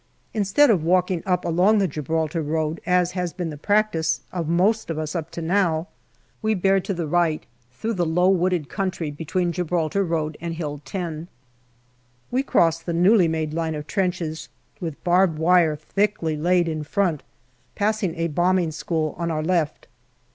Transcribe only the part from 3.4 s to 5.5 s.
the practice of most of us up to